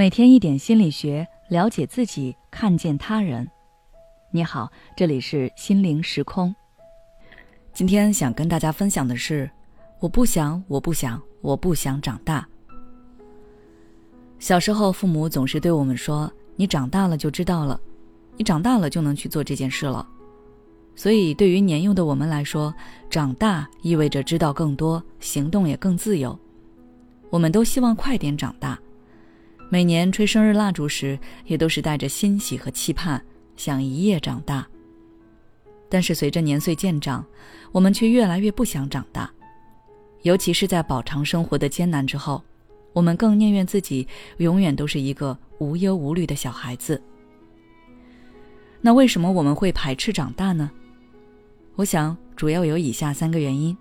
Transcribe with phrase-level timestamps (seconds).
[0.00, 3.46] 每天一点心理学，了解自己，看见他人。
[4.30, 6.54] 你好，这里是心灵时空。
[7.74, 9.50] 今天想跟大家分享的是，
[9.98, 12.48] 我不想，我不想，我不想长大。
[14.38, 17.78] 小时候，父母总是对我们说：“你长大了就知道了，
[18.38, 20.08] 你长大了就能去做这件事了。”
[20.96, 22.74] 所以，对于年幼的我们来说，
[23.10, 26.38] 长大意味着知道更多，行动也更自由。
[27.28, 28.80] 我们都希望快点长大。
[29.72, 31.16] 每年吹生日蜡烛时，
[31.46, 33.24] 也都是带着欣喜和期盼，
[33.56, 34.66] 想一夜长大。
[35.88, 37.24] 但是随着年岁渐长，
[37.70, 39.30] 我们却越来越不想长大，
[40.22, 42.42] 尤其是在饱尝生活的艰难之后，
[42.92, 47.00] 我们更宁愿自己永远都是一个无忧无虑的小孩子。
[48.80, 50.68] 那为什么我们会排斥长大呢？
[51.76, 53.76] 我想主要有以下三个原因：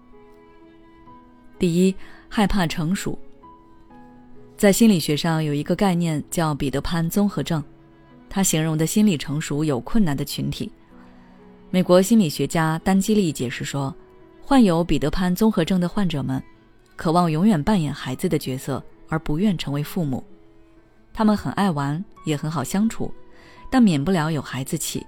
[1.57, 1.95] 第一，
[2.29, 3.17] 害怕成熟。
[4.59, 7.63] 在心理学上有一个概念叫彼得潘综合症，
[8.29, 10.69] 它形容的心理成熟有困难的群体。
[11.69, 13.95] 美国心理学家丹基利解释说，
[14.41, 16.43] 患有彼得潘综合症的患者们，
[16.97, 20.21] 渴望永远扮演孩子的角色，而不愿成为父母。
[21.13, 23.13] 他们很爱玩，也很好相处，
[23.71, 25.07] 但免不了有孩子气。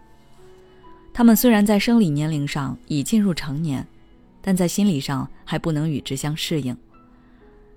[1.11, 3.85] 他们虽然在生理年龄上已进入成年，
[4.41, 6.73] 但在心理上还不能与之相适应。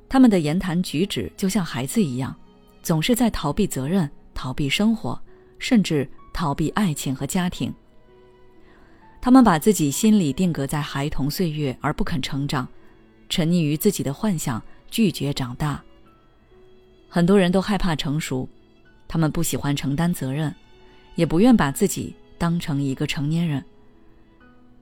[0.08, 2.34] 他们的言谈举止就像孩子一样，
[2.82, 5.20] 总是在逃避责任、逃避生活，
[5.58, 7.72] 甚至逃避爱情和家庭。
[9.20, 12.68] 他们把自己心里定格在孩童岁月而不肯成长，
[13.28, 15.82] 沉溺于自己的幻想，拒绝长大。
[17.08, 18.48] 很多人都害怕成熟，
[19.08, 20.54] 他们不喜欢承担责任，
[21.14, 23.64] 也不愿把自己当成一个成年人。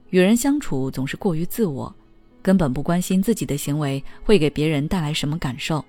[0.09, 1.95] 与人相处总是过于自我。
[2.43, 5.83] 根本不关心自己的行为会给别人带来什么感受，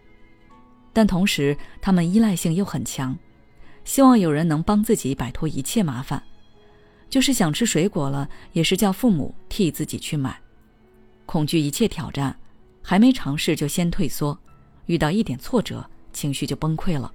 [0.93, 3.15] 但同时他们依赖性又很强，
[3.85, 6.23] 希望有人能帮自己摆脱一切麻烦，
[7.11, 10.39] 就是想吃水果了，也是叫父母替自己去买，
[11.27, 12.35] 恐惧一切挑战，
[12.81, 14.39] 还没尝试就先退缩，
[14.87, 17.13] 遇到一点挫折情绪就崩溃了。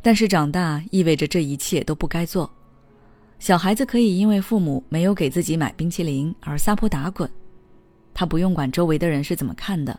[0.00, 2.48] 但是长大意味着这一切都不该做，
[3.40, 7.28] 小孩子可以因为父母没有给自己买冰淇淋而撒泼打滚。
[8.12, 9.98] 他不用管周围的人是怎么看的，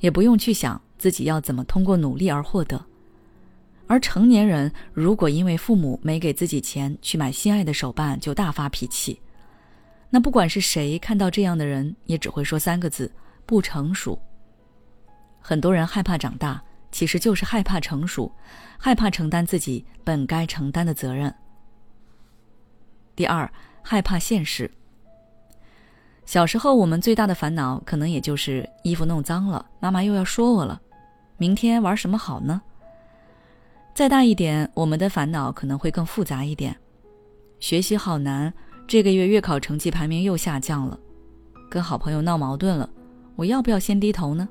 [0.00, 2.84] 也不用去想自己要怎么通过努力而获得。
[3.86, 9.20] 而成年人如果因为父母没给自己钱去买心爱的手办就大发脾气，
[10.08, 13.12] 那不管是谁看到这样的人，也只会说三个字：
[13.44, 14.18] 不成熟。
[15.40, 18.32] 很多人害怕长大，其实就是害怕成熟，
[18.78, 21.34] 害怕承担自己本该承担的责任。
[23.14, 23.50] 第二，
[23.82, 24.70] 害怕现实。
[26.24, 30.80] 小时候，我们最大的烦恼可能也就是衣服弄脏了，妈妈又要说我了。
[31.36, 32.62] 明天玩什么好呢？
[33.94, 36.74] 再大一点，我们的烦恼可能会更复杂一点。
[37.58, 38.52] 学习好难，
[38.86, 40.98] 这个月月考成绩排名又下降了，
[41.68, 42.88] 跟好朋友闹矛盾了，
[43.36, 44.48] 我要不要先低头呢？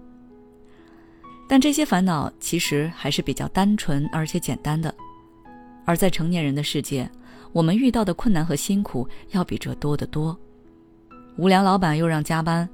[1.47, 4.93] 但这些烦恼其实还是比较单纯而且简单的，
[5.85, 7.09] 而在成年人的世界，
[7.51, 10.37] 我们遇到的困难和辛苦要比这多得多。
[11.37, 12.67] 无良老板又让加班，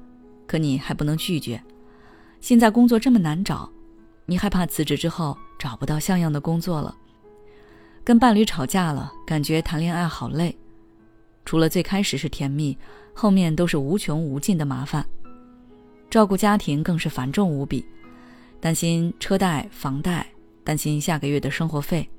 [0.45, 1.61] 可你还不能拒绝。
[2.41, 3.69] 现在工作这么难找，
[4.25, 6.95] 你害怕辞职之后找不到像样的工作了。
[8.03, 10.57] 跟伴侣吵架了，感觉谈恋爱好累。
[11.45, 12.77] 除了最开始是甜蜜，
[13.13, 15.05] 后面都是无穷无尽的麻烦。
[16.09, 17.85] 照顾家庭更是繁重无比，
[18.59, 20.25] 担心车贷、房贷，
[20.63, 22.09] 担心下个月的生活费，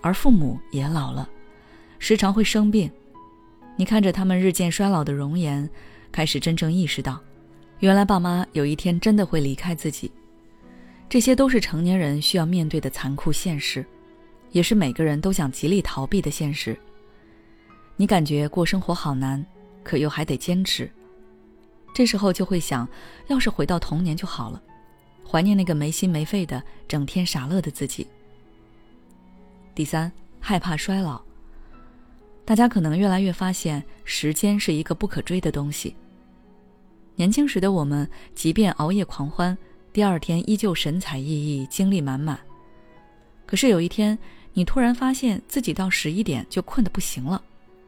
[0.00, 1.28] 而父母也老了，
[1.98, 2.90] 时常会生病。
[3.76, 5.68] 你看着他们日渐衰老的容颜，
[6.12, 7.18] 开始真正意识到，
[7.78, 10.10] 原来爸妈有一天真的会离开自己。
[11.08, 13.84] 这些都是成年人需要面对的残酷现实，
[14.52, 16.78] 也是每个人都想极力逃避的现实。
[17.96, 19.44] 你感觉过生活好难，
[19.82, 20.90] 可又还得坚持。
[21.92, 22.88] 这时候就会想，
[23.26, 24.62] 要是回到童年就好了，
[25.26, 28.06] 怀念那个没心没肺的、整天傻乐的自己。
[29.74, 31.20] 第三，害怕衰老。
[32.44, 35.94] 大家可能越来越发现，时间是一个不可追的东西。
[37.14, 39.56] 年轻时的我们，即便熬夜狂欢，
[39.92, 42.38] 第二天依旧神采奕奕、精力满满。
[43.46, 44.18] 可是有一天，
[44.52, 47.40] 你突然发现自己到十一点就困得不行了，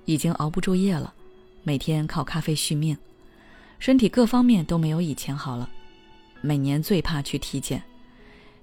[0.05, 1.13] 已经熬不住夜了，
[1.63, 2.97] 每天靠咖啡续命，
[3.79, 5.69] 身体各方面都没有以前好了。
[6.41, 7.83] 每年最怕去体检，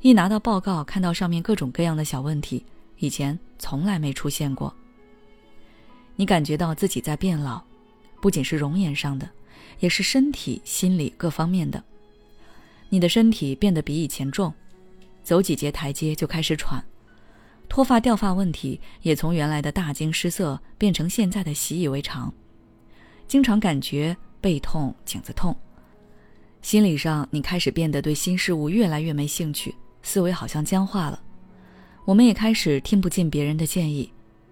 [0.02, 2.64] 一拿到报告，看到上面各种各样的小问题，
[3.00, 4.74] 以前从来没出现过。
[6.20, 7.62] 你感觉到自己在变老，
[8.22, 9.30] 不仅是容颜上的，
[9.80, 11.82] 也是身体、心理各方面的。
[12.90, 14.54] 你的身体变得比以前重，
[15.24, 16.84] 走几节台阶就开始喘，
[17.70, 22.34] 脱发掉发问题也从原来的大惊失色变成现在的习以为常，
[23.26, 25.56] 经常感觉背痛、颈子痛，
[26.62, 29.74] 心理上你开始变得对新事物越来越没兴趣，
[30.04, 31.24] 思维好像僵化了。
[32.04, 34.12] 我们也开始听不进别人的建议，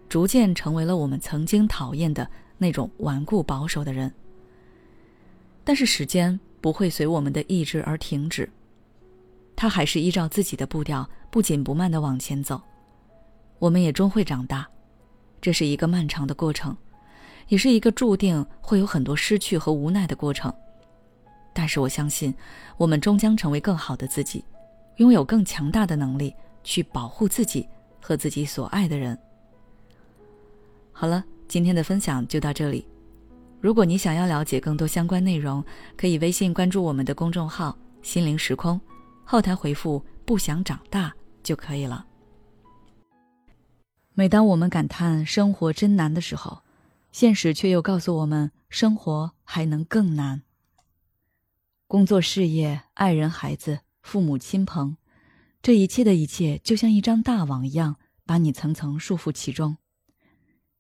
[0.10, 4.12] 逐渐成为了我们曾经讨厌的那种顽固保守的人。
[5.64, 8.50] 但是时间不会随我们的意志而停止，
[9.56, 12.62] 它还是依照自己的步调不紧不慢的往前走。
[13.60, 14.68] 我们也终会长大，
[15.42, 16.76] 这是一个漫长的过程，
[17.48, 20.54] 也是一个注定会有很多失去和无奈的过程。
[21.54, 22.34] 但是我相信，
[22.78, 24.44] 我们终将成为更好的自己，
[24.98, 26.34] 拥有更强大的能力。
[26.64, 27.66] 去保护自己
[28.02, 29.18] 和自己所爱的人。
[31.00, 32.84] 好了，今天的分享就到这里。
[33.62, 35.64] 如果你想要了解更多相关内容，
[35.96, 38.82] 可以微信关注我们的公众号“心灵时空”，
[39.24, 41.14] 后台回复“不想长大”
[41.44, 42.04] 就可以了。
[44.16, 46.64] 每当我们感叹生活真难的时候，
[47.12, 50.42] 现实却又告诉我们，生活还能更难。
[51.86, 54.98] 工作、事业、爱人、孩子、父母亲朋。
[55.62, 59.78] 这一切的一切，就像一张大网一样，把你层层束缚其中。